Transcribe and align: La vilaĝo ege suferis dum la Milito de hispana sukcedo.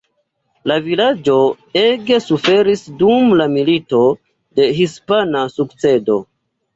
La 0.69 0.75
vilaĝo 0.85 1.33
ege 1.81 2.17
suferis 2.27 2.81
dum 3.01 3.29
la 3.41 3.47
Milito 3.57 3.99
de 4.61 4.71
hispana 4.79 5.45
sukcedo. 5.57 6.17